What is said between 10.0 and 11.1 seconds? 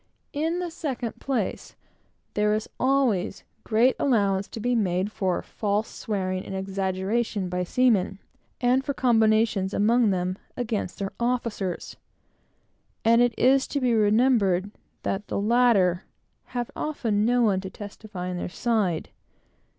them against